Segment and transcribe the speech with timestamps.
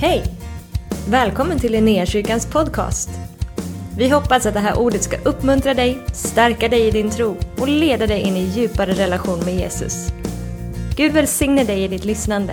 [0.00, 0.22] Hej!
[1.08, 3.10] Välkommen till Linnéakyrkans podcast.
[3.98, 7.68] Vi hoppas att det här ordet ska uppmuntra dig, stärka dig i din tro och
[7.68, 10.08] leda dig in i djupare relation med Jesus.
[10.96, 12.52] Gud välsigne dig i ditt lyssnande.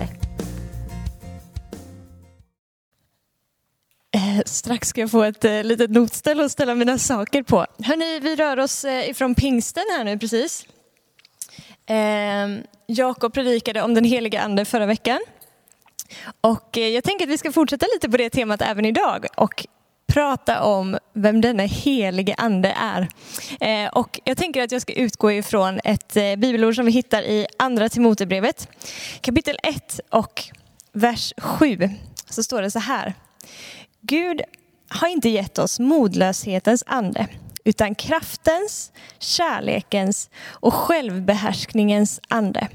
[4.14, 7.66] Eh, strax ska jag få ett eh, litet notställ att ställa mina saker på.
[7.78, 10.66] Hörrni, vi rör oss eh, ifrån pingsten här nu precis.
[11.86, 15.20] Ehm, Jakob predikade om den heliga ande förra veckan.
[16.40, 19.66] Och eh, jag tänker att vi ska fortsätta lite på det temat även idag och
[20.06, 23.08] prata om vem denna helige ande är.
[23.60, 27.22] Eh, och jag tänker att jag ska utgå ifrån ett eh, bibelord som vi hittar
[27.22, 28.68] i Andra Timotebrevet,
[29.20, 30.42] kapitel 1 och
[30.92, 31.90] vers 7.
[32.30, 33.14] Så står det så här.
[34.00, 34.40] Gud
[34.88, 37.26] har inte gett oss modlöshetens ande,
[37.64, 42.68] utan kraftens, kärlekens och självbehärskningens ande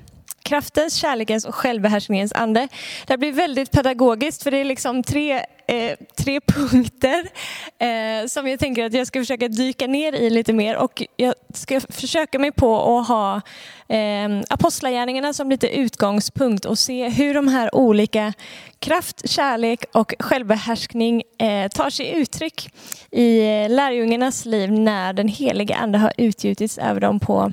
[0.50, 2.68] kraftens, kärlekens och självbehärskningens ande.
[3.08, 7.30] Det här blir väldigt pedagogiskt för det är liksom tre, eh, tre punkter
[7.80, 11.34] eh, som jag tänker att jag ska försöka dyka ner i lite mer och jag
[11.54, 13.42] ska försöka mig på att ha
[13.88, 18.34] eh, apostlagärningarna som lite utgångspunkt och se hur de här olika
[18.80, 22.74] kraft, kärlek och självbehärskning eh, tar sig uttryck
[23.12, 27.52] i eh, lärjungarnas liv när den heliga ande har utgjutits över dem på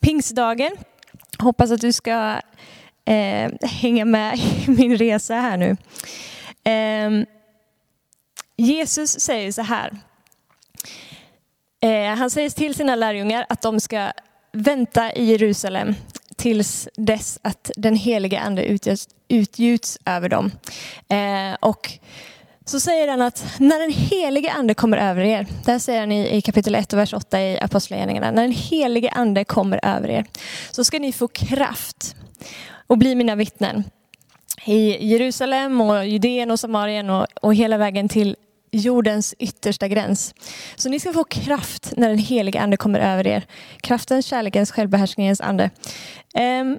[0.00, 0.70] pingstdagen
[1.40, 2.40] Hoppas att du ska
[3.04, 5.76] eh, hänga med i min resa här nu.
[6.70, 7.26] Eh,
[8.56, 9.98] Jesus säger så här.
[11.80, 14.12] Eh, han säger till sina lärjungar att de ska
[14.52, 15.94] vänta i Jerusalem
[16.36, 20.50] tills dess att den heliga ande utgjuts, utgjuts över dem.
[21.08, 21.90] Eh, och
[22.70, 26.12] så säger han att när den helige ande kommer över er, det här säger han
[26.12, 30.24] i, kapitel 1 och vers 8 i Apostlagärningarna, när den helige ande kommer över er
[30.70, 32.16] så ska ni få kraft
[32.86, 33.84] och bli mina vittnen
[34.64, 38.36] i Jerusalem och Judeen och Samarien och, och hela vägen till
[38.70, 40.34] jordens yttersta gräns.
[40.76, 43.46] Så ni ska få kraft när den helige ande kommer över er.
[43.80, 45.70] Kraftens, kärlekens, självbehärskningens ande.
[46.60, 46.78] Um,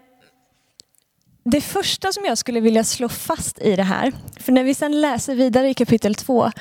[1.44, 5.02] det första som jag skulle vilja slå fast i det här, för när vi sen
[5.02, 6.52] läser vidare i kapitel 2,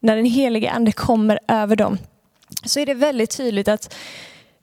[0.00, 1.98] när den helige ande kommer över dem,
[2.64, 3.94] så är det väldigt tydligt att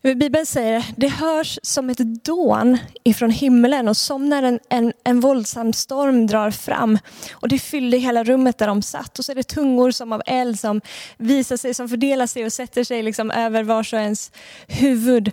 [0.02, 5.20] Bibeln säger det hörs som ett dån ifrån himlen och som när en, en, en
[5.20, 7.00] våldsam storm drar fram.
[7.34, 9.20] Och det fyllde hela rummet där de satt.
[9.20, 10.82] Och så är det tungor som av eld som
[11.18, 14.32] visar sig, som fördelar sig och sätter sig liksom över vars och ens
[14.68, 15.32] huvud.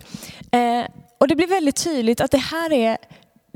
[0.51, 0.85] Eh,
[1.17, 2.97] och det blir väldigt tydligt att det här är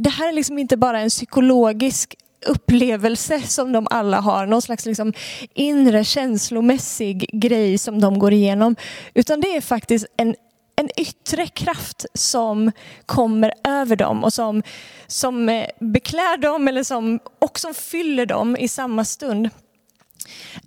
[0.03, 2.15] det här är liksom inte bara en psykologisk
[2.45, 5.13] upplevelse som de alla har, någon slags liksom
[5.53, 8.75] inre känslomässig grej som de går igenom.
[9.13, 10.35] Utan det är faktiskt en,
[10.75, 12.71] en yttre kraft som
[13.05, 14.63] kommer över dem och som,
[15.07, 19.49] som eh, beklär dem eller som också fyller dem i samma stund.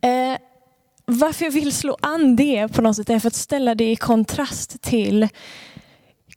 [0.01, 0.39] Eh,
[1.05, 3.97] varför jag vill slå an det på något sätt är för att ställa det i
[3.97, 5.29] kontrast till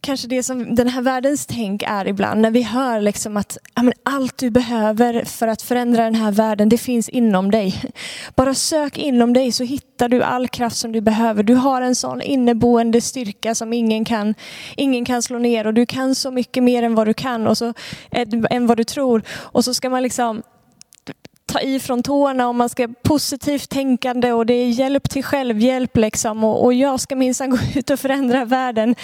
[0.02, 3.84] kanske det som den här världens tänk är ibland när vi hör liksom att ja,
[3.84, 7.84] men allt du behöver för att förändra den här världen, det finns inom dig.
[8.36, 11.44] Bara sök inom dig så hittar du all kraft som du behöver.
[11.44, 14.36] Du har en sån inneboende styrka som ingen kan,
[14.78, 17.58] ingen kan slå ner och du kan så mycket mer än vad du kan och
[17.58, 17.74] så,
[18.50, 19.24] än vad du tror.
[19.30, 20.44] Och så ska man liksom
[21.50, 25.98] ta i från tårna och man ska positivt tänkande och det är hjälp till självhjälp
[25.98, 28.96] liksom och, och jag ska minsann gå ut och förändra världen.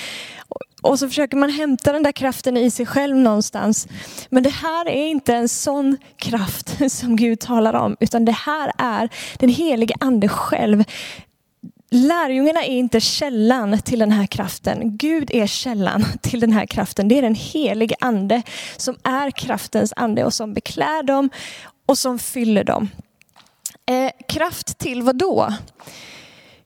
[0.81, 3.88] Och så försöker man hämta den där kraften i sig själv någonstans.
[4.29, 8.72] Men det här är inte en sån kraft som Gud talar om, utan det här
[8.77, 10.83] är den helige ande själv.
[11.91, 14.97] Lärjungarna är inte källan till den här kraften.
[14.97, 17.07] Gud är källan till den här kraften.
[17.07, 18.41] Det är den helige ande
[18.77, 21.29] som är kraftens ande och som beklär dem
[21.85, 22.90] och som fyller dem.
[23.85, 25.53] Eh, kraft till vad då?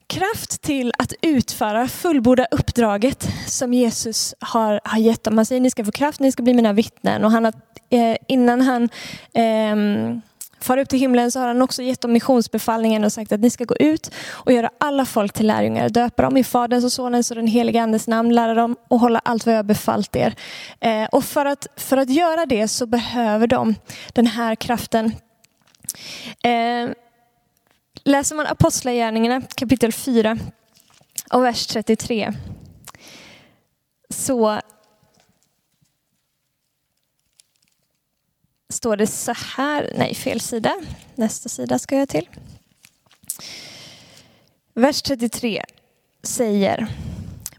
[0.10, 5.38] kraft till att utföra fullborda uppdraget som Jesus har, har gett dem.
[5.38, 7.26] Han säger ni ska få kraft, ni ska bli mina vittnen.
[7.26, 7.54] Och han har,
[7.90, 8.84] eh, innan han
[9.34, 9.76] eh,
[10.62, 13.50] far upp till himlen så har han också gett dem missionsbefallningen och sagt att ni
[13.50, 15.90] ska gå ut och göra alla folk till lärjungar.
[15.90, 19.20] Döpa dem i Faderns och Sonens och den helige Andes namn, lära dem och hålla
[19.20, 20.36] allt vad jag befallt er.
[20.80, 23.76] Eh, och för att, för att göra det så behöver de
[24.14, 25.12] den här kraften.
[26.44, 26.90] Eh,
[28.04, 30.38] Läser man Apostlagärningarna kapitel 4
[31.34, 32.34] och vers 33
[34.10, 34.60] så
[38.74, 40.76] står det så här, nej fel sida,
[41.16, 42.30] nästa sida ska jag till.
[44.74, 45.64] Vers 33
[46.24, 46.88] säger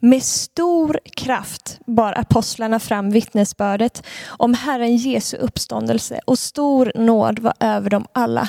[0.00, 7.54] Med stor kraft bar apostlarna fram vittnesbördet om Herren Jesu uppståndelse och stor nåd var
[7.60, 8.48] över dem alla.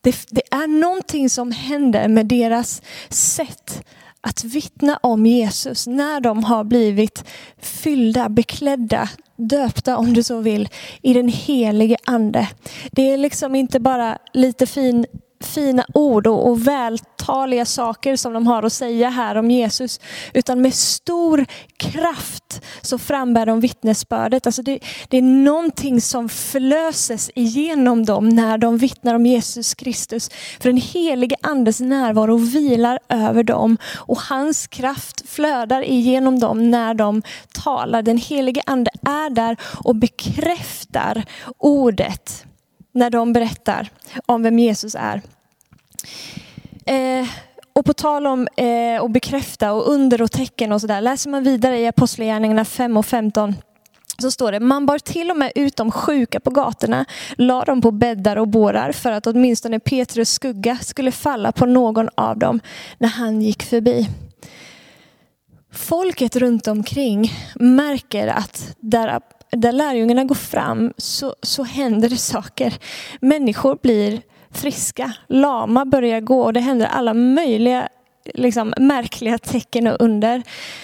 [0.00, 3.84] Det, det, är någonting som händer med deras sätt
[4.20, 7.24] att vittna om Jesus när de har blivit
[7.58, 10.68] fyllda, beklädda, döpta om du så vill,
[11.02, 12.48] i den helige ande.
[12.90, 15.06] Det är liksom inte bara lite fin
[15.42, 20.00] fina ord och, och vältaliga saker som de har att säga här om Jesus.
[20.34, 21.46] Utan med stor
[21.76, 24.46] kraft så frambär de vittnesbördet.
[24.46, 24.78] Alltså det,
[25.08, 30.30] det är någonting som förlöses igenom dem när de vittnar om Jesus Kristus.
[30.60, 36.94] För den helige andes närvaro vilar över dem och hans kraft flödar igenom dem när
[36.94, 37.22] de
[37.52, 38.02] talar.
[38.02, 41.24] Den helige ande är där och bekräftar
[41.58, 42.46] ordet
[42.92, 43.90] när de berättar
[44.26, 45.22] om vem Jesus är.
[46.86, 47.28] Eh,
[47.72, 51.42] och på tal om eh, att bekräfta och under och tecken och sådär, läser man
[51.42, 53.54] vidare i Apostlagärningarna 5 och 15
[54.18, 57.04] så står det, man bar till och med ut de sjuka på gatorna,
[57.36, 62.08] la dem på bäddar och bårar för att åtminstone Petrus skugga skulle falla på någon
[62.14, 62.60] av dem
[62.98, 64.08] när han gick förbi.
[65.72, 69.08] Folket runt omkring märker att där
[69.56, 72.74] där lärjungarna går fram så, så händer det saker.
[73.20, 77.88] Människor blir friska, lama börjar gå och det händer alla möjliga
[78.34, 80.42] liksom, märkliga tecken och under.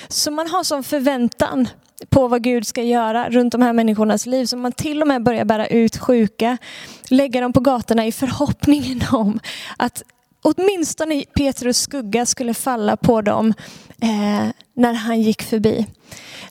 [0.09, 1.69] Så man har sån förväntan
[2.09, 4.47] på vad Gud ska göra runt de här människornas liv.
[4.47, 6.59] Så man till och med börjar bära ut sjuka,
[7.11, 9.41] lägga dem på gatorna i förhoppningen om
[9.76, 10.03] att
[10.43, 13.55] åtminstone Petrus skugga skulle falla på dem
[14.03, 15.87] eh, när han gick förbi.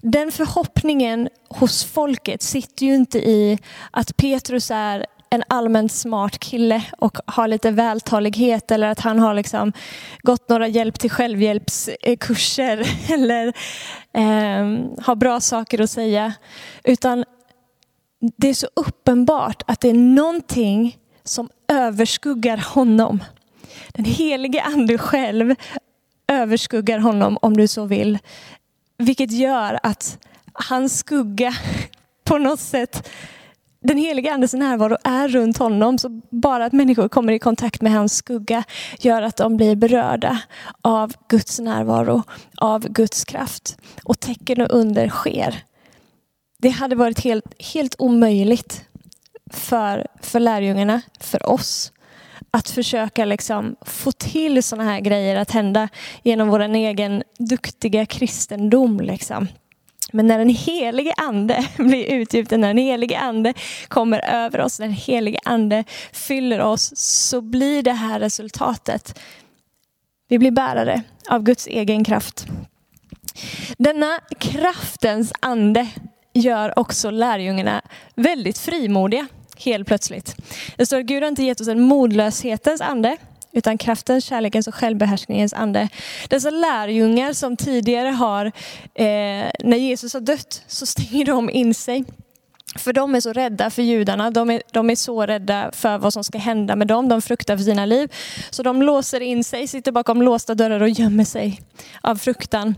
[0.02, 3.60] Den förhoppningen hos folket sitter ju inte i
[3.92, 9.34] att Petrus är en allmänt smart kille och har lite vältalighet eller att han har
[9.34, 9.74] liksom
[10.22, 13.48] gått några hjälp till självhjälpskurser eller
[14.14, 16.34] eh, har bra saker att säga.
[16.84, 17.26] Utan
[18.38, 23.24] det är så uppenbart att det är någonting som överskuggar honom.
[23.94, 25.56] Den helige ande själv
[26.28, 28.20] överskuggar honom om du så vill.
[28.98, 30.18] Vilket gör att
[30.54, 31.54] hans skugga
[32.24, 33.10] på något sätt,
[33.80, 35.98] den heliga andes närvaro är runt honom.
[35.98, 38.64] Så bara att människor kommer i kontakt med hans skugga
[39.00, 40.42] gör att de blir berörda
[40.82, 42.24] av Guds närvaro,
[42.58, 43.78] av Guds kraft.
[44.04, 45.64] Och tecken och under sker.
[46.60, 48.84] Det hade varit helt, helt omöjligt
[49.52, 51.92] för, för lärjungarna, för oss,
[52.52, 55.90] att försöka liksom få till sådana här grejer att hända
[56.24, 59.00] genom vår egen duktiga kristendom.
[59.00, 59.48] Liksom.
[60.12, 63.54] Men när den helige ande blir utgjuten, när den helige ande
[63.88, 69.20] kommer över oss, när den helige ande fyller oss, så blir det här resultatet.
[70.30, 72.48] Vi blir bärare av Guds egen kraft.
[73.78, 75.88] Denna kraftens ande
[76.34, 77.82] gör också lärjungarna
[78.16, 80.36] väldigt frimodiga helt plötsligt.
[80.76, 83.18] Det står att Gud har inte gett oss en modlöshetens ande,
[83.52, 85.90] utan kraftens, kärlekens och självbehärskningens ande.
[86.28, 88.46] Dessa lärjungar som tidigare har,
[88.94, 92.06] eh, när Jesus har dött, så stänger de in sig.
[92.76, 96.14] För de är så rädda för judarna, de är, de är så rädda för vad
[96.14, 98.14] som ska hända med dem, de fruktar för sina liv.
[98.50, 101.62] Så de låser in sig, sitter bakom låsta dörrar och gömmer sig
[102.02, 102.76] av fruktan.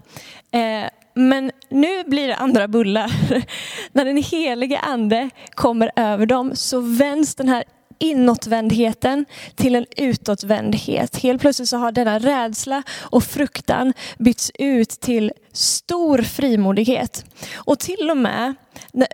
[0.51, 3.11] Eh, men nu blir det andra bullar.
[3.91, 7.63] När den helige ande kommer över dem så vänds den här
[8.00, 9.25] inåtvändheten
[9.56, 11.18] till en utåtvändhet.
[11.18, 17.25] Helt plötsligt så har denna rädsla och fruktan bytts ut till stor frimodighet.
[17.56, 18.56] Och till och med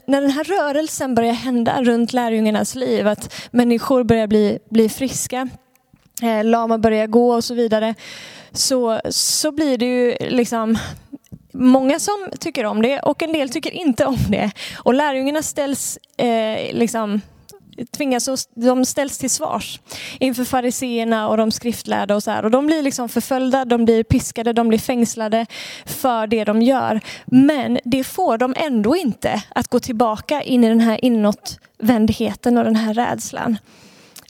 [0.05, 5.49] när den här rörelsen börjar hända runt lärjungarnas liv, att människor börjar bli, bli friska,
[6.21, 7.95] eh, lama börjar gå och så vidare,
[8.51, 10.77] så, så blir det ju liksom
[11.59, 14.51] många som tycker om det och en del tycker inte om det.
[14.77, 17.21] Och lärjungarna ställs eh, liksom
[17.91, 19.79] tvingas, de ställs till svars
[20.19, 22.45] inför fariseerna och de skriftlärda och så här.
[22.45, 25.45] Och de blir liksom förföljda, de blir piskade, de blir fängslade
[25.85, 27.01] för det de gör.
[27.25, 32.63] Men det får de ändå inte att gå tillbaka in i den här inåtvändheten och
[32.63, 33.57] den här rädslan.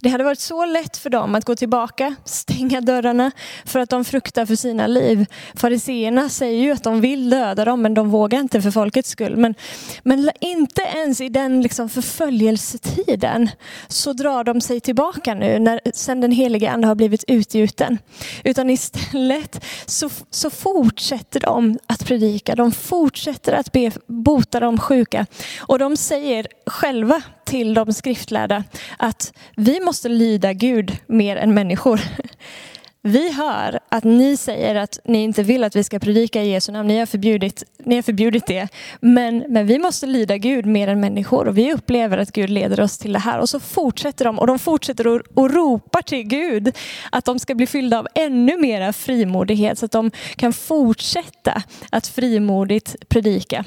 [0.06, 3.32] Det hade varit så lätt för dem att gå tillbaka, stänga dörrarna
[3.66, 5.26] för att de fruktar för sina liv.
[5.56, 9.38] Fariseerna säger ju att de vill döda dem men de vågar inte för folkets skull.
[9.38, 9.56] Men,
[10.04, 13.50] men inte ens i den liksom förföljelsetiden
[13.88, 17.98] så drar de sig tillbaka nu när, sen den heliga ande har blivit utgjuten.
[18.44, 25.26] Utan istället så, så fortsätter de att predika, de fortsätter att be, bota de sjuka.
[25.60, 28.64] Och de säger själva till de skriftlärda
[28.98, 32.02] att vi måste lyda Gud mer än människor.
[33.02, 36.72] vi hör att ni säger att ni inte vill att vi ska predika i Jesu
[36.72, 36.88] namn.
[36.88, 38.68] Ni har förbjudit, ni har förbjudit det.
[39.00, 42.80] Men, men vi måste lyda Gud mer än människor och vi upplever att Gud leder
[42.80, 43.40] oss till det här.
[43.40, 46.76] Och så fortsätter de och de fortsätter och, och ropar till Gud
[47.12, 52.08] att de ska bli fyllda av ännu mera frimodighet så att de kan fortsätta att
[52.08, 53.66] frimodigt predika.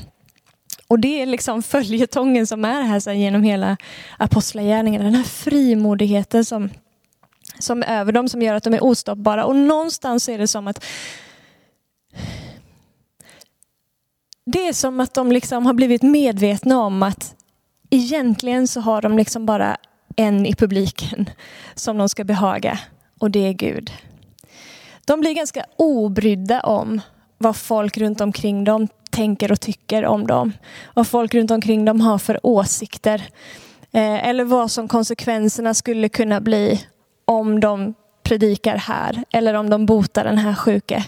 [0.88, 3.76] Och det är liksom följetongen som är här sen genom hela
[4.18, 5.04] apostlagärningarna.
[5.04, 6.71] Den här frimodigheten som
[7.59, 9.45] som är över dem som gör att de är ostoppbara.
[9.45, 10.85] Och någonstans är det som att
[14.47, 17.35] det är som att de liksom har blivit medvetna om att
[17.90, 19.76] egentligen så har de liksom bara
[20.16, 21.30] en i publiken
[21.75, 22.78] som de ska behaga
[23.18, 23.92] och det är Gud.
[25.04, 27.00] De blir ganska obrydda om
[27.38, 28.88] vad folk runt omkring dem
[29.19, 30.53] tänker och tycker om dem.
[30.95, 33.23] Vad folk runt omkring dem har för åsikter.
[33.93, 36.85] Eh, eller vad som konsekvenserna skulle kunna bli
[37.25, 41.05] om de predikar här eller om de botar den här sjuke.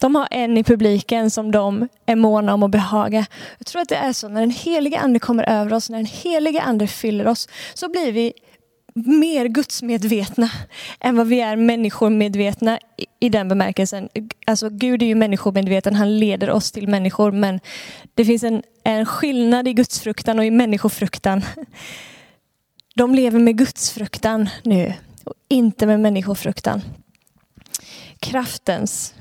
[0.00, 3.26] De har en i publiken som de är måna om att behaga.
[3.58, 6.06] Jag tror att det är så när den heliga ande kommer över oss, när den
[6.06, 8.32] heliga ande fyller oss, så blir vi
[8.94, 10.50] mer gudsmedvetna
[11.00, 12.78] än vad vi är människomedvetna
[13.20, 14.08] i den bemärkelsen.
[14.46, 17.60] Alltså Gud är ju människomedveten, han leder oss till människor, men
[18.14, 21.44] det finns en, en skillnad i gudsfruktan och i människofruktan.
[22.94, 24.92] De lever med gudsfruktan nu
[25.24, 26.82] och inte med människofruktan.
[28.18, 29.14] Kraftens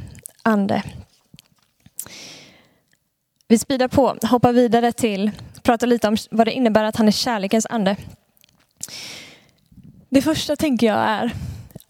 [0.43, 0.83] ande.
[3.47, 5.31] Vi speedar på, hoppar vidare till,
[5.63, 7.97] pratar lite om vad det innebär att han är kärlekens ande.
[10.13, 11.33] Det första tänker jag är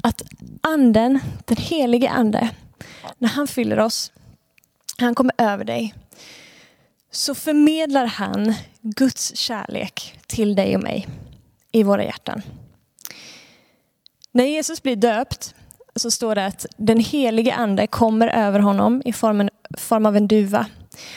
[0.03, 0.21] att
[0.61, 2.49] anden, den helige ande,
[3.17, 4.11] när han fyller oss,
[4.97, 5.93] han kommer över dig,
[7.11, 11.07] så förmedlar han Guds kärlek till dig och mig
[11.71, 12.41] i våra hjärtan.
[14.31, 15.55] När Jesus blir döpt
[15.95, 20.27] så står det att den helige ande kommer över honom i formen, form av en
[20.27, 20.65] duva.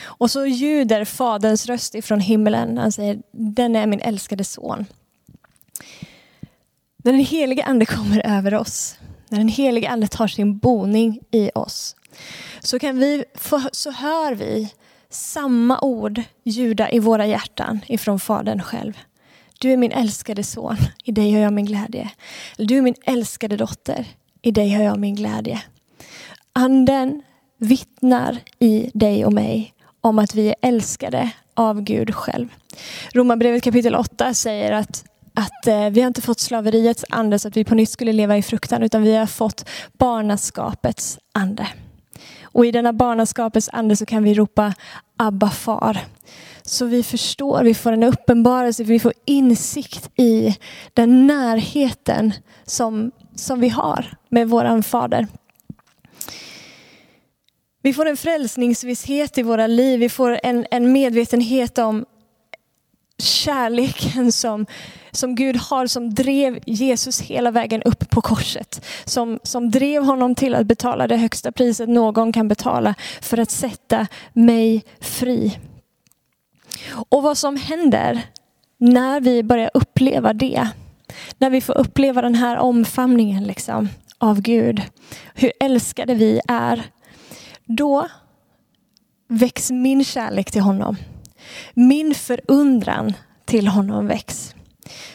[0.03, 2.77] Och så ljuder faderns röst ifrån himlen.
[2.77, 4.85] Han säger, den är min älskade son.
[7.07, 8.97] När den helige ande kommer över oss,
[9.29, 11.95] när den helige ande tar sin boning i oss,
[12.59, 14.73] så, kan vi få, så hör vi
[15.09, 18.97] samma ord ljuda i våra hjärtan ifrån Fadern själv.
[19.59, 22.09] Du är min älskade son, i dig har jag min glädje.
[22.57, 24.05] Du är min älskade dotter,
[24.41, 25.61] i dig har jag min glädje.
[26.53, 27.21] Anden
[27.57, 32.47] vittnar i dig och mig om att vi är älskade av Gud själv.
[33.13, 35.05] Romarbrevet kapitel 8 säger att,
[35.37, 38.37] att eh, vi har inte fått slaveriets ande så att vi på nytt skulle leva
[38.37, 41.67] i fruktan, utan vi har fått barnaskapets ande.
[42.43, 44.73] Och i denna barnaskapets ande så kan vi ropa
[45.17, 45.97] Abba far.
[46.63, 50.57] Så vi förstår, vi får en uppenbarelse, vi får insikt i
[50.93, 52.33] den närheten
[52.65, 55.27] som, som vi har med våran fader.
[57.81, 62.05] Vi får en frälsningsvisshet i våra liv, vi får en, en medvetenhet om
[63.23, 64.65] kärleken som,
[65.11, 68.85] som Gud har, som drev Jesus hela vägen upp på korset.
[69.05, 73.51] Som, som drev honom till att betala det högsta priset någon kan betala för att
[73.51, 75.59] sätta mig fri.
[77.09, 78.21] Och vad som händer
[78.77, 80.67] när vi börjar uppleva det,
[81.37, 84.81] när vi får uppleva den här omfamningen liksom, av Gud,
[85.33, 86.83] hur älskade vi är,
[87.65, 88.07] då
[89.27, 90.97] väcks min kärlek till honom.
[91.73, 93.13] Min förundran
[93.45, 94.55] till honom väcks.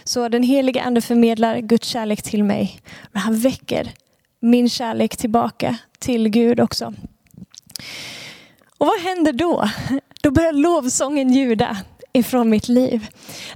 [0.05, 2.81] Så den heliga ande förmedlar Guds kärlek till mig.
[3.13, 3.93] Men han väcker
[4.41, 6.95] min kärlek tillbaka till Gud också.
[8.79, 9.69] Och vad händer då?
[10.23, 11.77] Då börjar lovsången ljuda
[12.13, 13.07] ifrån mitt liv.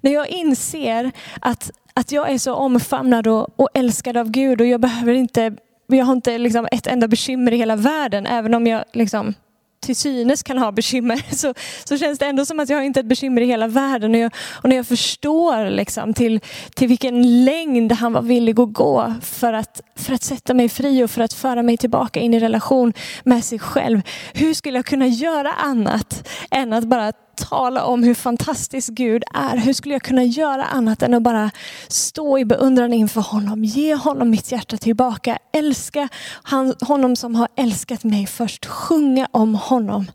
[0.00, 4.66] När jag inser att, att jag är så omfamnad och, och älskad av Gud och
[4.66, 5.56] jag behöver inte,
[5.86, 9.34] jag har inte liksom ett enda bekymmer i hela världen, även om jag liksom
[9.80, 11.54] till synes kan ha bekymmer så,
[11.84, 14.14] så känns det ändå som att jag inte har ett bekymmer i hela världen.
[14.14, 16.40] Och, jag, och när jag förstår liksom till,
[16.74, 21.04] till vilken längd han var villig att gå för att, för att sätta mig fri
[21.04, 22.92] och för att föra mig tillbaka in i relation
[23.24, 24.02] med sig själv.
[24.34, 29.56] Hur skulle jag kunna göra annat än att bara tala om hur fantastisk Gud är.
[29.56, 31.50] Hur skulle jag kunna göra annat än att bara
[31.88, 36.08] stå i beundran inför honom, ge honom mitt hjärta tillbaka, älska
[36.80, 40.06] honom som har älskat mig först, sjunga om honom.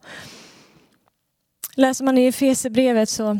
[1.75, 3.39] Läser man i Efesierbrevet så,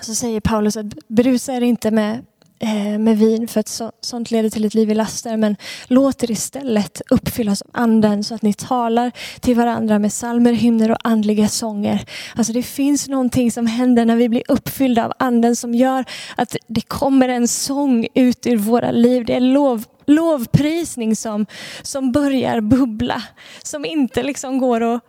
[0.00, 2.24] så säger Paulus att berusa er inte med
[2.60, 5.36] Eh, med vin för att sånt leder till ett liv i laster.
[5.36, 10.52] Men låt er istället uppfyllas av anden så att ni talar till varandra med salmer,
[10.52, 12.04] hymner och andliga sånger.
[12.36, 16.04] Alltså det finns någonting som händer när vi blir uppfyllda av anden som gör
[16.36, 19.24] att det kommer en sång ut ur våra liv.
[19.24, 21.46] Det är lov lovprisning som,
[21.82, 23.22] som börjar bubbla.
[23.62, 25.02] Som inte liksom går att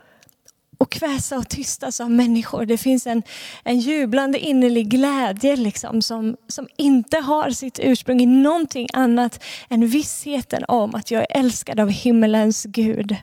[0.80, 2.66] och kväsa och tystas av människor.
[2.66, 3.24] Det finns en,
[3.64, 9.88] en jublande innerlig glädje liksom, som, som inte har sitt ursprung i någonting annat än
[9.88, 13.16] vissheten om att jag är älskad av himmelens Gud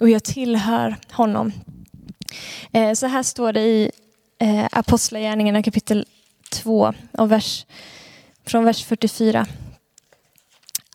[0.00, 1.52] och jag tillhör honom.
[2.72, 3.90] Eh, så här står det i
[4.38, 6.06] eh, Apostlagärningarna kapitel
[6.50, 7.66] 2 och vers,
[8.46, 9.46] från vers 44.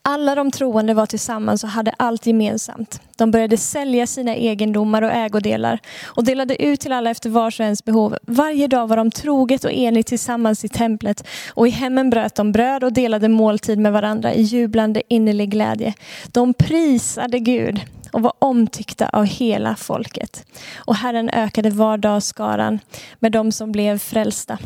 [0.03, 3.01] Alla de troende var tillsammans och hade allt gemensamt.
[3.17, 7.63] De började sälja sina egendomar och ägodelar och delade ut till alla efter vars och
[7.63, 8.17] ens behov.
[8.21, 12.51] Varje dag var de troget och enigt tillsammans i templet och i hemmen bröt de
[12.51, 15.93] bröd och delade måltid med varandra i jublande innerlig glädje.
[16.31, 17.81] De prisade Gud
[18.11, 20.45] och var omtyckta av hela folket.
[20.75, 22.79] Och Herren ökade var dag skaran
[23.19, 24.57] med de som blev frälsta.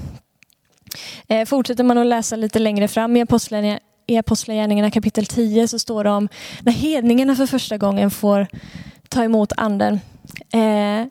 [1.28, 5.80] Eh, fortsätter man att läsa lite längre fram i Apostlagärningarna i Apostlagärningarna kapitel 10 så
[5.80, 6.30] står det om
[6.62, 8.48] när hedningarna för första gången får
[9.10, 10.00] ta emot anden.
[10.54, 11.08] Eh,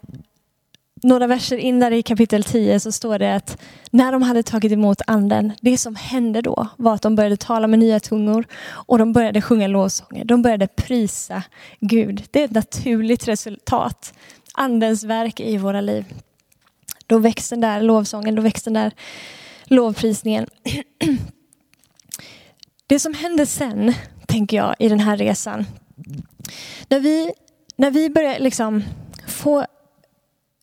[1.02, 4.72] några verser in där i kapitel 10 så står det att när de hade tagit
[4.72, 8.98] emot anden, det som hände då var att de började tala med nya tungor och
[8.98, 10.24] de började sjunga lovsånger.
[10.24, 11.42] De började prisa
[11.80, 12.22] Gud.
[12.30, 14.14] Det är ett naturligt resultat.
[14.54, 16.04] Andens verk i våra liv.
[17.06, 18.92] Då väcks den där lovsången, då väcks den där
[19.64, 20.46] lovprisningen.
[22.94, 23.94] Det som händer sen,
[24.26, 25.66] tänker jag, i den här resan.
[26.88, 27.32] När vi,
[27.76, 28.84] när vi börjar liksom
[29.26, 29.66] få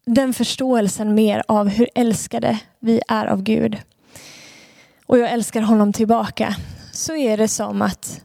[0.05, 3.77] den förståelsen mer av hur älskade vi är av Gud
[5.05, 6.55] och jag älskar honom tillbaka
[6.91, 8.21] så är det som att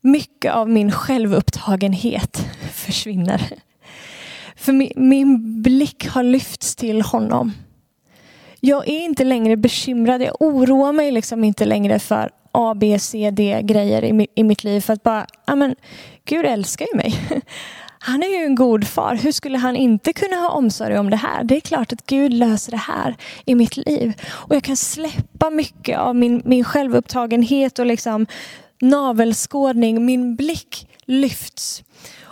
[0.00, 3.58] mycket av min självupptagenhet försvinner.
[4.56, 7.52] För min, min blick har lyfts till honom
[8.60, 10.22] jag är inte längre bekymrad.
[10.22, 14.64] Jag oroar mig liksom inte längre för A, B, C, D grejer i, i mitt
[14.64, 14.80] liv.
[14.80, 15.74] För att bara, ja men
[16.24, 17.14] Gud älskar ju mig.
[18.02, 19.14] Han är ju en god far.
[19.14, 21.44] Hur skulle han inte kunna ha omsorg om det här?
[21.44, 24.12] Det är klart att Gud löser det här i mitt liv.
[24.30, 28.26] Och jag kan släppa mycket av min, min självupptagenhet och liksom
[28.80, 30.06] navelskådning.
[30.06, 31.82] Min blick lyfts.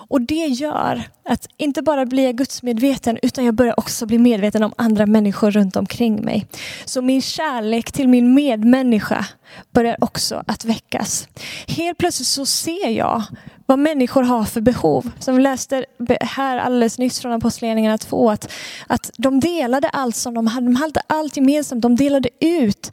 [0.08, 4.62] Och det gör att inte bara blir jag gudsmedveten utan jag börjar också bli medveten
[4.62, 6.46] om andra människor runt omkring mig.
[6.84, 9.26] Så min kärlek till min medmänniska
[9.70, 11.28] börjar också att väckas.
[11.66, 13.22] Helt plötsligt så ser jag
[13.66, 15.10] vad människor har för behov.
[15.18, 15.84] Som vi läste
[16.20, 18.52] här alldeles nyss från Apostlagärningarna 2, att,
[18.86, 20.66] att de delade allt som de hade.
[20.66, 21.82] De hade allt gemensamt.
[21.82, 22.92] De delade ut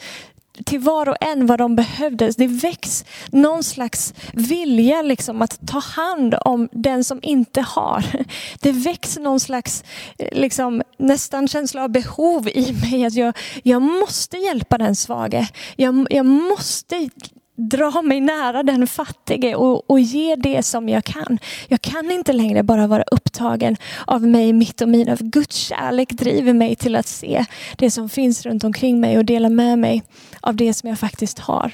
[0.66, 2.32] till var och en vad de behövde.
[2.38, 8.04] Det väcks någon slags vilja liksom att ta hand om den som inte har.
[8.62, 9.84] Det väcks någon slags
[10.18, 13.06] eh, liksom, nästan känsla av behov i mig.
[13.06, 15.48] att Jag, jag måste hjälpa den svage.
[15.76, 17.10] Jag, jag måste
[17.56, 21.40] dra mig nära den fattige och, och ge det som jag kan.
[21.68, 25.18] Jag kan inte längre bara vara upptagen av mig, mitt och mina.
[25.20, 27.46] Guds kärlek driver mig till att se
[27.78, 30.04] det som finns runt omkring mig och dela med mig
[30.42, 31.72] av det som jag faktiskt har.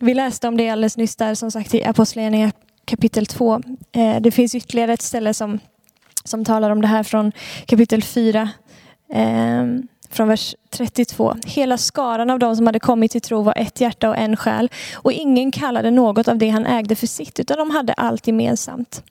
[0.00, 2.52] Vi läste om det alldeles nyss där som sagt i Apostlagärningarna
[2.84, 3.60] kapitel 2.
[3.92, 5.58] Eh, det finns ytterligare ett ställe som,
[6.24, 7.32] som talar om det här från
[7.66, 8.50] kapitel 4
[10.10, 11.36] från vers 32.
[11.46, 14.70] Hela skaran av de som hade kommit till tro var ett hjärta och en själ
[14.94, 19.02] och ingen kallade något av det han ägde för sitt utan de hade allt gemensamt.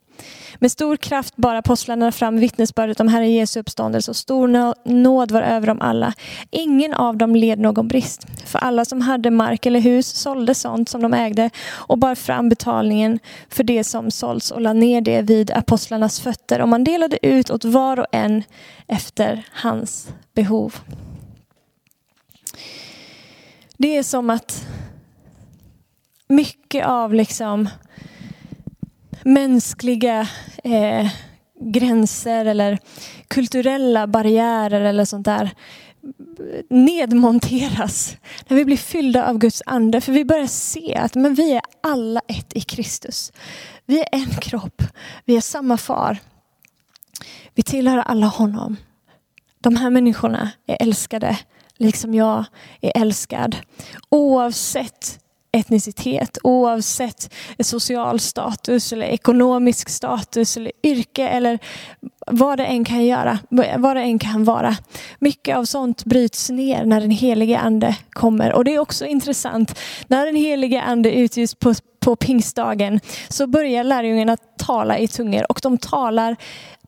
[0.61, 4.47] Med stor kraft bar apostlarna fram vittnesbördet om Herren Jesu uppståndelse och stor
[4.89, 6.13] nåd var över dem alla.
[6.51, 8.27] Ingen av dem led någon brist.
[8.45, 12.49] För alla som hade mark eller hus sålde sånt som de ägde och bar fram
[12.49, 13.19] betalningen
[13.49, 16.61] för det som sålts och lade ner det vid apostlarnas fötter.
[16.61, 18.43] Och man delade ut åt var och en
[18.87, 20.75] efter hans behov.
[23.77, 24.65] Det är som att
[26.27, 27.69] mycket av liksom
[29.23, 30.27] mänskliga
[30.63, 31.07] eh,
[31.61, 32.79] gränser eller
[33.27, 35.51] kulturella barriärer eller sånt där
[36.69, 40.01] nedmonteras när vi blir fyllda av Guds ande.
[40.01, 43.31] För vi börjar se att men vi är alla ett i Kristus.
[43.85, 44.83] Vi är en kropp,
[45.25, 46.17] vi är samma far.
[47.53, 48.77] Vi tillhör alla honom.
[49.59, 51.37] De här människorna är älskade
[51.79, 52.45] liksom jag
[52.81, 53.55] är älskad.
[54.09, 55.19] Oavsett
[55.51, 61.59] etnicitet, oavsett social status eller ekonomisk status eller yrke eller
[62.31, 63.39] vad det än kan göra,
[63.77, 64.75] vad det än kan vara.
[65.19, 68.53] Mycket av sånt bryts ner när den helige ande kommer.
[68.53, 73.83] Och det är också intressant, när den helige ande utgjuts på, på pingstdagen så börjar
[73.83, 76.35] lärjungarna tala i tungor och de talar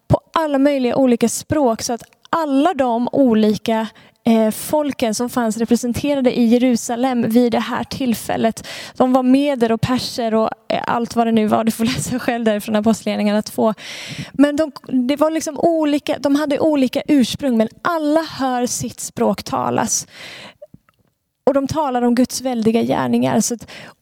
[0.08, 3.88] på alla möjliga olika språk så att alla de olika
[4.24, 8.68] Eh, folken som fanns representerade i Jerusalem vid det här tillfället.
[8.98, 11.64] De var meder och perser och eh, allt vad det nu var.
[11.64, 13.74] Du får läsa själv därifrån Apostlagärningarna 2.
[14.34, 14.72] Men de,
[15.08, 20.08] det var liksom olika, de hade olika ursprung men alla hör sitt språk talas.
[21.52, 23.42] Och de talar om Guds väldiga gärningar.
[23.42, 23.58] Så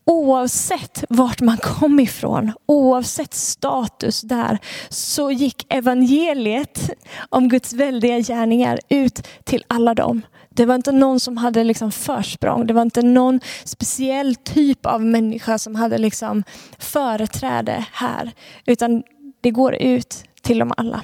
[0.06, 4.58] oavsett vart man kom ifrån, oavsett status där,
[4.90, 6.90] så gick evangeliet
[7.30, 10.22] om Guds väldiga gärningar ut till alla dem.
[10.50, 12.68] Det var inte någon som hade liksom försprång.
[12.68, 16.44] Det var inte någon speciell typ av människa som hade liksom
[16.80, 18.32] företräde här.
[18.66, 19.04] Utan
[19.42, 21.02] det går ut till dem alla.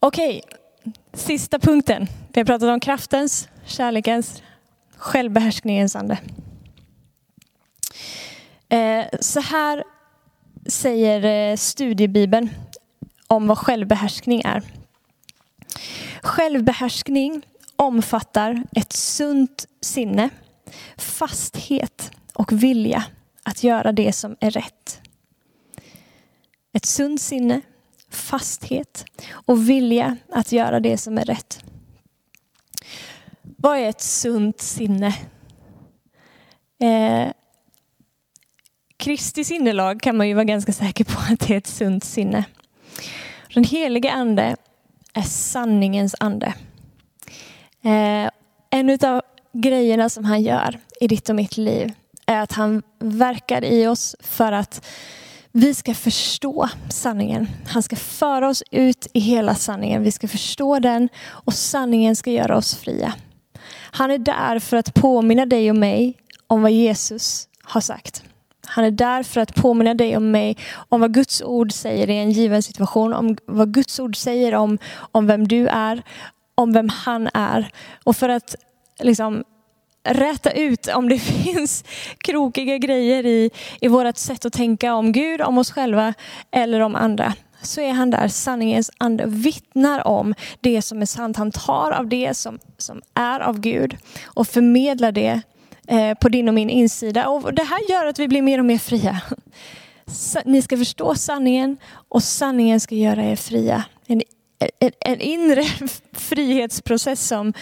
[0.00, 0.42] Okej,
[1.14, 2.06] sista punkten.
[2.32, 4.42] Vi har pratat om kraftens, kärlekens,
[4.96, 6.18] självbehärskningens ande.
[8.68, 9.84] Eh, så här
[10.66, 12.50] säger eh, studiebibeln
[13.26, 14.62] om vad självbehärskning är.
[16.22, 17.42] Självbehärskning
[17.76, 20.30] omfattar ett sunt sinne,
[20.96, 23.04] fasthet och vilja
[23.42, 25.00] att göra det som är rätt.
[26.72, 27.60] Ett sunt sinne,
[28.10, 31.64] fasthet och vilja att göra det som är rätt.
[33.62, 35.14] Vad är ett sunt sinne?
[36.82, 37.32] Eh,
[38.96, 42.44] Kristi sinnelag kan man ju vara ganska säker på att det är ett sunt sinne.
[43.54, 44.56] Den helige ande
[45.12, 46.54] är sanningens ande.
[47.82, 48.30] Eh,
[48.70, 49.22] en av
[49.52, 51.92] grejerna som han gör i ditt och mitt liv
[52.26, 54.86] är att han verkar i oss för att
[55.52, 57.48] vi ska förstå sanningen.
[57.66, 60.02] Han ska föra oss ut i hela sanningen.
[60.02, 63.14] Vi ska förstå den och sanningen ska göra oss fria.
[63.94, 66.14] Han är där för att påminna dig och mig
[66.46, 68.22] om vad Jesus har sagt.
[68.66, 70.56] Han är där för att påminna dig och mig
[70.88, 74.78] om vad Guds ord säger i en given situation, om vad Guds ord säger om,
[75.12, 76.02] om vem du är,
[76.54, 77.70] om vem han är.
[78.04, 78.56] Och för att
[79.00, 79.44] liksom
[80.04, 81.84] räta ut om det finns
[82.18, 83.50] krokiga grejer i,
[83.80, 86.14] i vårt sätt att tänka om Gud, om oss själva
[86.50, 91.36] eller om andra så är han där, sanningens ande, vittnar om det som är sant.
[91.36, 95.40] Han tar av det som, som är av Gud och förmedlar det
[95.88, 97.28] eh, på din och min insida.
[97.28, 99.20] Och det här gör att vi blir mer och mer fria.
[100.44, 101.76] Ni ska förstå sanningen
[102.08, 103.84] och sanningen ska göra er fria.
[104.06, 104.22] En,
[104.78, 105.64] en, en inre
[106.12, 107.52] frihetsprocess som,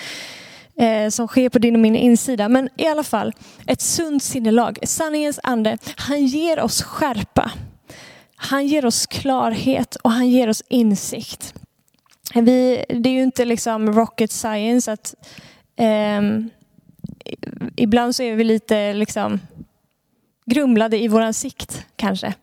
[0.76, 2.48] eh, som sker på din och min insida.
[2.48, 3.32] Men i alla fall,
[3.66, 4.78] ett sunt sinnelag.
[4.82, 7.50] Sanningens ande, han ger oss skärpa.
[8.42, 11.54] Han ger oss klarhet och han ger oss insikt.
[12.34, 15.14] Vi, det är ju inte liksom rocket science att
[15.76, 16.22] eh,
[17.76, 19.40] ibland så är vi lite liksom
[20.46, 22.34] grumlade i våran sikt kanske.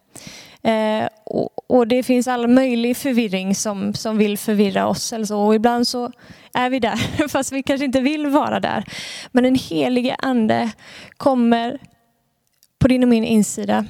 [0.62, 5.14] Eh, och, och, det finns all möjlig förvirring som, som vill förvirra oss.
[5.14, 5.40] Eller så.
[5.40, 6.12] Och ibland så
[6.54, 8.84] är vi där, fast vi kanske inte vill vara där.
[9.32, 10.72] Men den helige ande
[11.18, 11.80] kommer
[12.80, 13.86] på din och min insida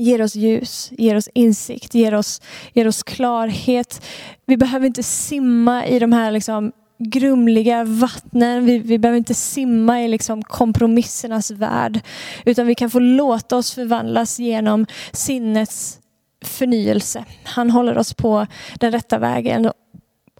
[0.00, 2.40] ger oss ljus, ger oss insikt, ger oss,
[2.72, 4.06] ger oss klarhet.
[4.46, 8.64] Vi behöver inte simma i de här liksom grumliga vattnen.
[8.64, 12.00] Vi, vi behöver inte simma i liksom kompromissernas värld.
[12.44, 15.98] Utan vi kan få låta oss förvandlas genom sinnets
[16.44, 17.24] förnyelse.
[17.44, 19.72] Han håller oss på den rätta vägen.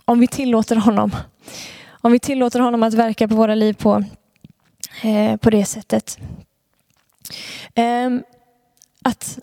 [0.05, 1.11] Om vi tillåter honom.
[2.01, 4.05] Om vi tillåter honom att verka på våra liv på,
[5.03, 6.19] eh, på det sättet.
[7.75, 8.11] Eh,
[9.03, 9.39] att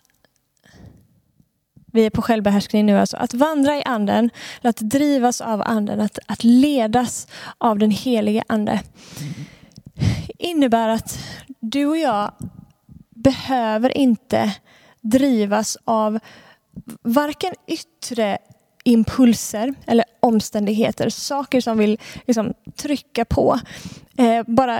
[1.98, 3.18] vi är på självbehärskning nu, alltså.
[3.18, 4.30] Att vandra i anden,
[4.62, 8.82] att drivas av anden, att, att ledas av den helige ande
[10.38, 11.20] innebär att
[11.60, 12.32] du och jag
[13.10, 14.56] behöver inte
[15.02, 16.20] drivas av
[17.02, 18.38] varken yttre
[18.88, 23.60] impulser eller omständigheter, saker som vill liksom, trycka på.
[24.20, 24.80] Eh, bara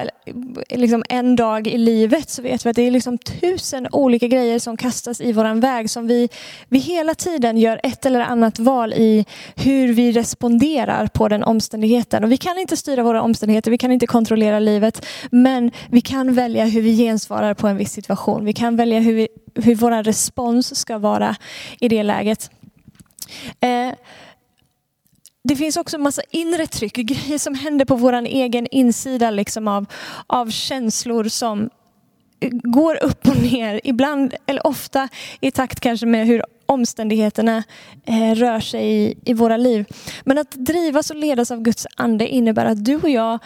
[0.70, 4.60] liksom, en dag i livet så vet vi att det är liksom tusen olika grejer
[4.60, 6.30] som kastas i våran väg som vi,
[6.70, 12.24] vi hela tiden gör ett eller annat val i hur vi responderar på den omständigheten.
[12.24, 16.34] Och vi kan inte styra våra omständigheter, vi kan inte kontrollera livet, men vi kan
[16.34, 18.46] välja hur vi gensvarar på en viss situation.
[18.46, 21.36] Vi kan välja hur, vi, hur vår respons ska vara
[21.80, 22.52] i det läget.
[23.60, 23.94] Eh,
[25.44, 29.68] det finns också en massa inre tryck, grejer som händer på vår egen insida liksom
[29.68, 29.86] av,
[30.28, 31.70] av känslor som,
[32.64, 35.10] går upp och ner, ibland eller ofta
[35.42, 37.64] i takt kanske med hur omständigheterna
[38.06, 39.86] eh, rör sig i, i våra liv.
[40.26, 43.40] Men att drivas och ledas av Guds ande innebär att du och jag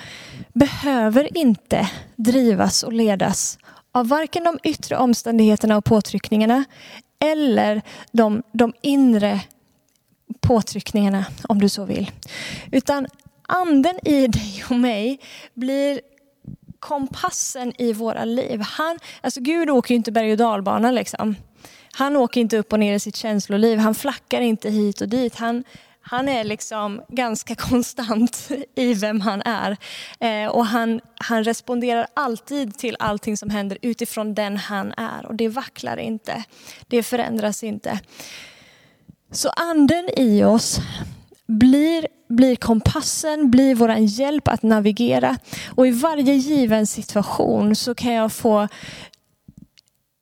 [0.53, 3.57] behöver inte drivas och ledas
[3.91, 6.63] av varken de yttre omständigheterna och påtryckningarna
[7.19, 9.39] eller de, de inre
[10.51, 12.11] påtryckningarna, om du så vill.
[12.71, 13.07] Utan
[13.47, 15.19] anden i dig och mig
[15.53, 16.01] blir
[16.79, 18.61] kompassen i våra liv.
[18.61, 21.35] Han, alltså Gud åker ju inte berg och dalbana liksom.
[21.93, 23.79] Han åker inte upp och ner i sitt känsloliv.
[23.79, 25.35] Han flackar inte hit och dit.
[25.35, 25.63] Han,
[26.01, 29.77] han är liksom ganska konstant i vem han är.
[30.19, 35.25] Eh, och han, han responderar alltid till allting som händer utifrån den han är.
[35.25, 36.43] Och det vacklar inte.
[36.87, 37.99] Det förändras inte.
[39.31, 40.79] Så anden i oss
[41.47, 45.37] blir, blir kompassen, blir vår hjälp att navigera.
[45.75, 48.67] Och i varje given situation så kan jag få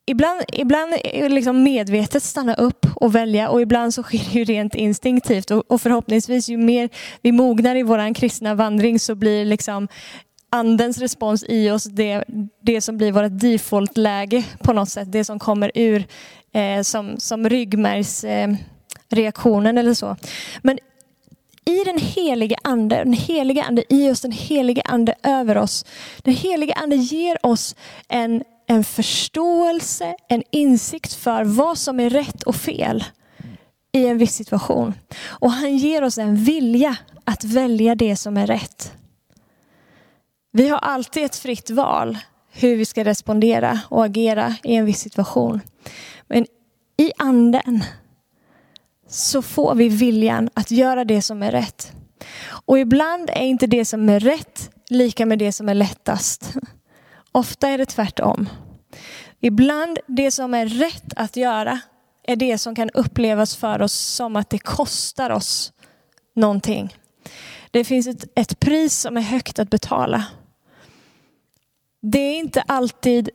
[0.05, 0.93] Ibland, ibland
[1.29, 5.71] liksom medvetet stanna upp och välja och ibland så sker det ju rent instinktivt och,
[5.71, 6.89] och förhoppningsvis ju mer
[7.21, 9.87] vi mognar i vår kristna vandring så blir liksom
[10.49, 12.23] andens respons i oss det,
[12.61, 15.11] det som blir vårt default-läge på något sätt.
[15.11, 16.07] Det som kommer ur
[16.53, 18.23] eh, som, som ryggmärgs...
[18.23, 18.49] eh,
[19.09, 20.15] reaktionen eller så.
[20.61, 20.79] Men
[21.65, 25.85] i den helige ande, den helige ande i oss, den helige ande över oss.
[26.17, 27.75] Den helige ande ger oss
[28.07, 33.03] en, en förståelse, en insikt för vad som är rätt och fel
[33.91, 34.93] i en viss situation.
[35.25, 38.93] Och han ger oss en vilja att välja det som är rätt.
[40.51, 42.17] Vi har alltid ett fritt val
[42.51, 45.61] hur vi ska respondera och agera i en viss situation.
[46.27, 46.45] Men
[46.97, 47.83] i anden
[49.09, 51.91] så får vi viljan att göra det som är rätt.
[52.49, 56.53] Och ibland är inte det som är rätt lika med det som är lättast.
[57.31, 58.49] Ofta är det tvärtom.
[59.39, 61.79] Ibland det som är rätt att göra
[62.23, 65.73] är det som kan upplevas för oss som att det kostar oss
[66.35, 66.95] någonting.
[67.71, 70.25] Det finns ett, ett pris som är högt att betala.
[72.01, 73.29] Det är inte alltid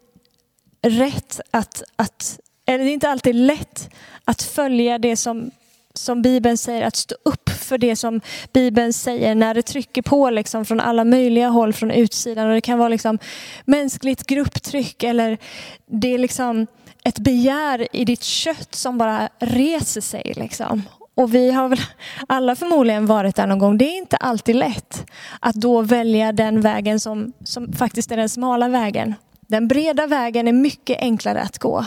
[0.83, 3.91] rätt att, att eller det är inte alltid lätt
[4.25, 5.51] att följa det som
[5.94, 8.20] som Bibeln säger, att stå upp för det som
[8.52, 12.48] Bibeln säger när det trycker på liksom från alla möjliga håll från utsidan.
[12.48, 13.18] Och det kan vara liksom
[13.64, 15.38] mänskligt grupptryck eller
[15.87, 16.66] det är liksom
[17.04, 20.33] ett begär i ditt kött som bara reser sig.
[20.37, 20.83] Liksom.
[21.14, 21.80] Och vi har väl
[22.28, 23.78] alla förmodligen varit där någon gång.
[23.78, 25.07] Det är inte alltid lätt
[25.40, 29.14] att då välja den vägen som, som faktiskt är den smala vägen.
[29.40, 31.87] Den breda vägen är mycket enklare att gå.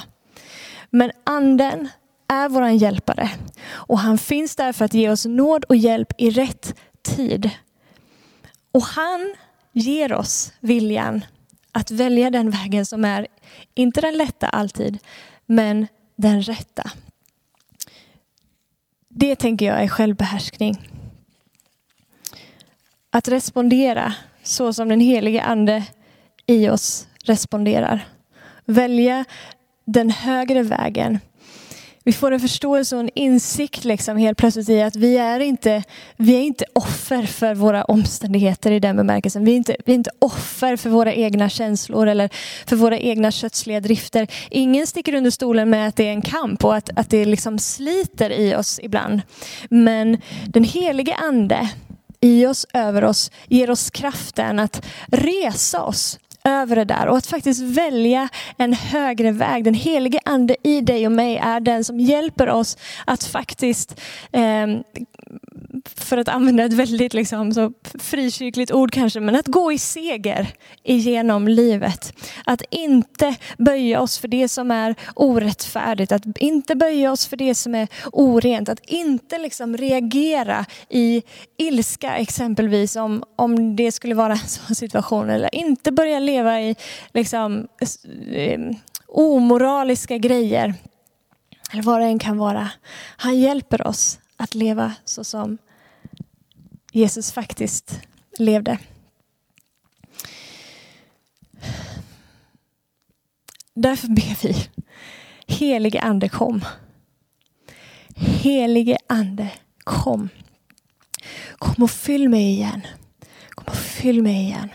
[0.89, 1.89] Men anden
[2.27, 3.29] är vår hjälpare
[3.69, 7.49] och han finns där för att ge oss nåd och hjälp i rätt tid.
[8.71, 9.35] Och han
[9.73, 11.25] ger oss viljan
[11.71, 13.27] att välja den vägen som är,
[13.73, 14.97] inte den lätta alltid,
[15.45, 16.91] men den rätta.
[19.09, 20.89] Det tänker jag är självbehärskning.
[23.09, 24.13] Att respondera
[24.43, 25.83] så som den helige ande
[26.45, 28.07] i oss responderar.
[28.65, 29.25] Välja
[29.85, 31.19] den högre vägen
[32.07, 35.83] vi får en förståelse och en insikt liksom helt plötsligt i att vi är, inte,
[36.17, 39.45] vi är inte offer för våra omständigheter i den bemärkelsen.
[39.45, 42.29] Vi är, inte, vi är inte offer för våra egna känslor eller
[42.65, 44.27] för våra egna kötsliga drifter.
[44.49, 47.59] Ingen sticker under stolen med att det är en kamp och att, att det liksom
[47.59, 49.21] sliter i oss ibland.
[49.69, 51.69] Men den helige ande
[52.21, 57.27] i oss, över oss, ger oss kraften att resa oss över det där och att
[57.27, 59.63] faktiskt välja en högre väg.
[59.63, 64.67] Den helige ande i dig och mig är den som hjälper oss att faktiskt eh,
[65.85, 70.47] för att använda ett väldigt liksom, så frikyrkligt ord kanske, men att gå i seger
[70.83, 72.13] igenom livet.
[72.45, 77.55] Att inte böja oss för det som är orättfärdigt, att inte böja oss för det
[77.55, 81.23] som är orent, att inte liksom reagera i
[81.57, 86.75] ilska exempelvis om, om det skulle vara en sån situation, eller inte börja leva i
[87.13, 87.67] liksom,
[88.31, 88.59] eh,
[89.07, 90.73] omoraliska grejer,
[91.71, 92.69] eller vad det än kan vara.
[93.17, 95.57] Han hjälper oss att leva så som
[96.97, 97.99] Jesus faktiskt
[98.37, 98.77] levde.
[103.73, 104.69] Därför ber vi,
[105.47, 106.65] helige ande kom.
[108.15, 109.51] Helige ande
[109.83, 110.29] kom.
[111.57, 112.81] Kom och fyll mig igen.
[113.49, 114.69] Kom och fyll mig igen.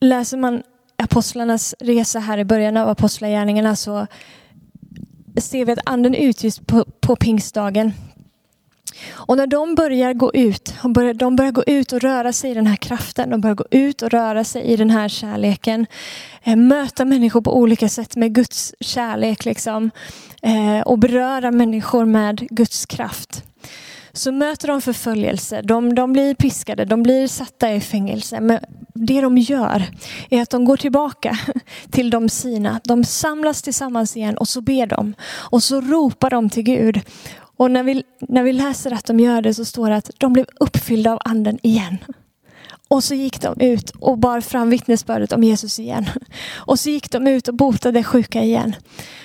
[0.00, 0.62] Läser man
[0.96, 4.06] apostlarnas resa här i början av apostlagärningarna så
[5.36, 7.92] ser vi att anden utgjuts på, på pingstdagen.
[9.10, 10.74] Och när de börjar gå ut,
[11.14, 14.02] de börjar gå ut och röra sig i den här kraften, de börjar gå ut
[14.02, 15.86] och röra sig i den här kärleken,
[16.42, 19.90] eh, möta människor på olika sätt med Guds kärlek liksom,
[20.42, 23.44] eh, och beröra människor med Guds kraft
[24.18, 28.40] så möter de förföljelse, de, de blir piskade, de blir satta i fängelse.
[28.40, 28.58] Men
[28.94, 29.84] det de gör
[30.30, 31.38] är att de går tillbaka
[31.90, 32.80] till de sina.
[32.84, 35.14] De samlas tillsammans igen och så ber de.
[35.30, 37.00] Och så ropar de till Gud.
[37.58, 40.32] Och när vi, när vi läser att de gör det så står det att de
[40.32, 41.98] blev uppfyllda av anden igen.
[42.88, 46.06] Och så gick de ut och bar fram vittnesbördet om Jesus igen.
[46.54, 48.76] Och så gick de ut och botade sjuka igen.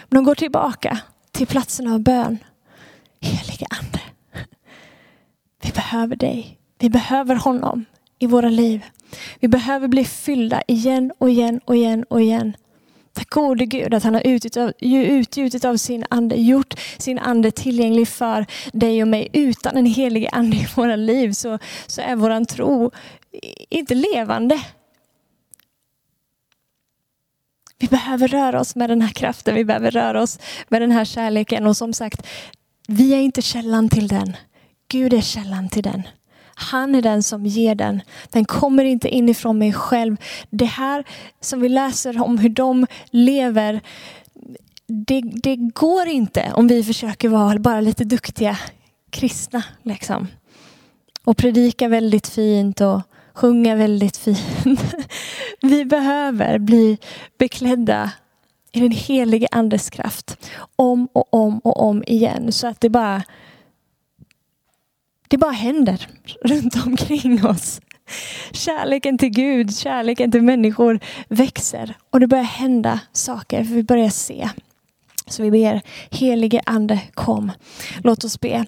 [0.10, 1.00] Men de går tillbaka
[1.32, 2.38] till platsen av bön.
[3.22, 4.02] Helige Ande,
[5.63, 6.60] vi behöver dig.
[6.80, 7.86] Vi behöver honom
[8.19, 8.86] i våra liv.
[9.39, 12.54] Vi behöver bli fyllda igen och igen och igen och igen.
[13.13, 14.21] Tack gode Gud att han har
[14.82, 19.28] utgjutit av sin ande, gjort sin ande tillgänglig för dig och mig.
[19.34, 22.91] Utan en helig ande i våra liv så, så är våran tro
[23.69, 24.63] inte levande.
[27.78, 31.06] Vi behöver röra oss med den här kraften, vi behöver röra oss med den här
[31.06, 31.67] kärleken.
[31.67, 32.28] Och som sagt,
[32.88, 34.38] vi är inte källan till den.
[34.88, 36.04] Gud är källan till den.
[36.56, 38.02] Han är den som ger den.
[38.30, 40.18] Den kommer inte inifrån mig själv.
[40.50, 41.04] Det här
[41.42, 43.82] som vi läser om hur de lever,
[44.88, 48.58] det, det går inte om vi försöker vara bara lite duktiga
[49.10, 49.63] kristna.
[49.84, 50.28] Liksom.
[51.24, 53.02] Och predika väldigt fint och
[53.34, 54.96] sjunga väldigt fint.
[55.62, 56.98] Vi behöver bli
[57.38, 58.12] beklädda
[58.72, 60.38] i den helige andes kraft
[60.76, 63.24] om och om och om igen så att det bara
[65.34, 66.08] det bara händer
[66.43, 67.82] runt omkring oss.
[68.52, 74.10] Kärleken till Gud, kärleken till människor växer och det börjar hända saker för vi börjar
[74.10, 74.50] se.
[75.28, 77.52] Så vi ber, helige ande kom.
[78.04, 78.65] Låt oss be.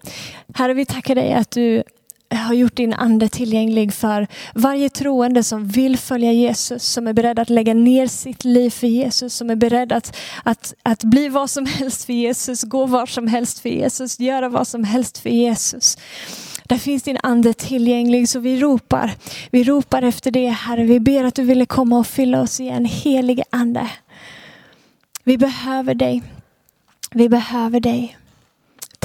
[0.55, 1.83] Herre vi tackar dig att du
[2.29, 7.39] har gjort din ande tillgänglig för varje troende som vill följa Jesus, som är beredd
[7.39, 11.49] att lägga ner sitt liv för Jesus, som är beredd att, att, att bli vad
[11.49, 15.29] som helst för Jesus, gå var som helst för Jesus, göra vad som helst för
[15.29, 15.97] Jesus.
[16.67, 19.11] Där finns din ande tillgänglig så vi ropar.
[19.51, 20.83] Vi ropar efter det Herre.
[20.83, 22.85] Vi ber att du ville komma och fylla oss igen.
[22.85, 23.89] Helige ande.
[25.23, 26.23] Vi behöver dig.
[27.11, 28.17] Vi behöver dig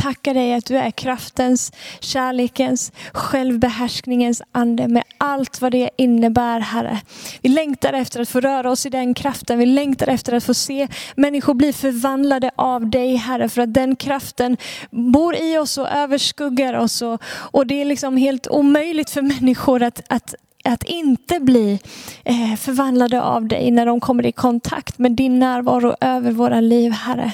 [0.01, 7.01] tackar dig att du är kraftens, kärlekens, självbehärskningens ande med allt vad det innebär Herre.
[7.43, 9.59] Vi längtar efter att få röra oss i den kraften.
[9.59, 13.49] Vi längtar efter att få se människor bli förvandlade av dig Herre.
[13.49, 14.57] För att den kraften
[14.91, 17.03] bor i oss och överskuggar oss.
[17.03, 21.79] Och, och det är liksom helt omöjligt för människor att, att att inte bli
[22.25, 26.93] eh, förvandlade av dig när de kommer i kontakt med din närvaro över våra liv,
[26.93, 27.33] Herre.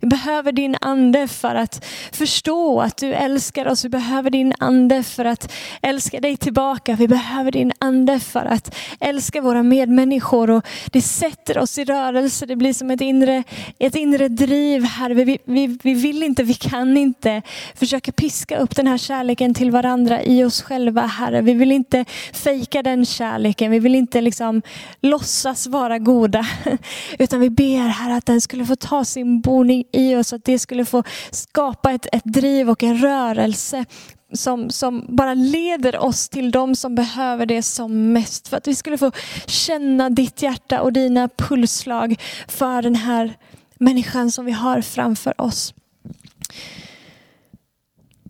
[0.00, 3.84] Vi behöver din ande för att förstå att du älskar oss.
[3.84, 5.52] Vi behöver din ande för att
[5.82, 6.94] älska dig tillbaka.
[6.94, 10.50] Vi behöver din ande för att älska våra medmänniskor.
[10.50, 12.46] Och det sätter oss i rörelse.
[12.46, 13.42] Det blir som ett inre,
[13.78, 15.14] ett inre driv, Herre.
[15.14, 17.42] Vi, vi, vi vill inte, vi kan inte
[17.74, 21.42] försöka piska upp den här kärleken till varandra i oss själva, Herre.
[21.42, 23.70] Vi vill inte fejka den kärleken.
[23.70, 24.62] Vi vill inte liksom
[25.00, 26.46] låtsas vara goda.
[27.18, 30.32] Utan vi ber här att den skulle få ta sin boning i oss.
[30.32, 33.84] Att det skulle få skapa ett, ett driv och en rörelse
[34.32, 38.48] som, som bara leder oss till de som behöver det som mest.
[38.48, 39.12] För att vi skulle få
[39.46, 43.36] känna ditt hjärta och dina pulsslag för den här
[43.78, 45.74] människan som vi har framför oss.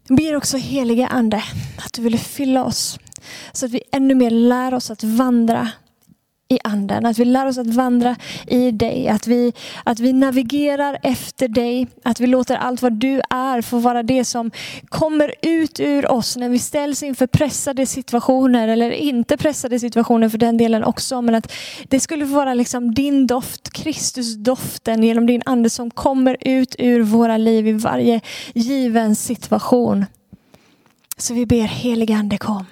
[0.09, 1.43] Jag ber också heliga Ande
[1.85, 2.99] att du vill fylla oss
[3.53, 5.69] så att vi ännu mer lär oss att vandra
[6.49, 7.07] i anden.
[7.07, 9.09] Att vi lär oss att vandra i dig.
[9.09, 9.53] Att vi,
[9.85, 11.87] att vi navigerar efter dig.
[12.03, 14.51] Att vi låter allt vad du är få vara det som
[14.89, 18.69] kommer ut ur oss när vi ställs inför pressade situationer.
[18.69, 21.23] Eller inte pressade situationer för den delen också.
[21.23, 21.53] Men att
[21.89, 27.37] det skulle vara liksom din doft, Kristusdoften genom din ande som kommer ut ur våra
[27.37, 28.21] liv i varje
[28.55, 30.07] given situation.
[31.19, 32.65] Så vi ber helige ande kom.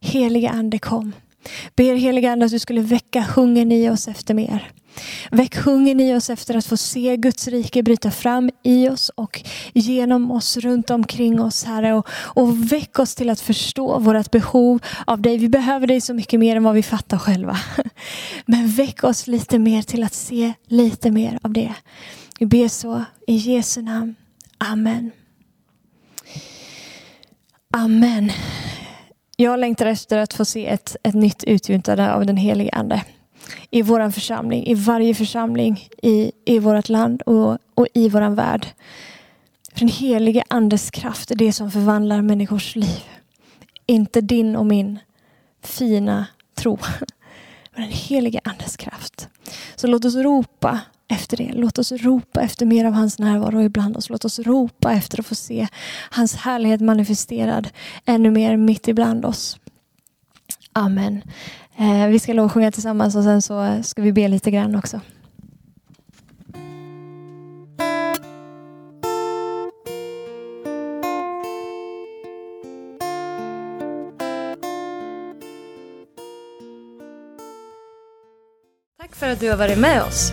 [0.00, 1.12] Helige ande kom.
[1.76, 4.72] Ber heliga Ande att du skulle väcka hungern i oss efter mer.
[5.30, 9.42] Väck hungern i oss efter att få se Guds rike bryta fram i oss och
[9.72, 11.94] genom oss, runt omkring oss Herre.
[11.94, 15.38] Och, och väck oss till att förstå vårt behov av dig.
[15.38, 17.58] Vi behöver dig så mycket mer än vad vi fattar själva.
[18.46, 21.74] Men väck oss lite mer till att se lite mer av det.
[22.38, 24.14] Vi ber så i Jesu namn.
[24.58, 25.10] Amen.
[27.72, 28.32] Amen.
[29.40, 33.04] Jag längtar efter att få se ett, ett nytt utgjutande av den helige Ande
[33.70, 38.66] i vår församling, i varje församling i, i vårt land och, och i vår värld.
[39.72, 43.04] För den helige Andes kraft är det som förvandlar människors liv.
[43.86, 44.98] Inte din och min
[45.62, 46.78] fina tro.
[47.74, 49.28] Men den helige Andes kraft.
[49.76, 50.80] Så låt oss ropa
[51.10, 51.52] efter det.
[51.54, 54.10] Låt oss ropa efter mer av hans närvaro ibland oss.
[54.10, 55.68] Låt oss ropa efter att få se
[56.10, 57.68] hans härlighet manifesterad
[58.04, 59.58] ännu mer mitt ibland oss.
[60.72, 61.22] Amen.
[61.76, 65.00] Eh, vi ska lovsjunga tillsammans och sen så ska vi be lite grann också.
[78.98, 80.32] Tack för att du har varit med oss.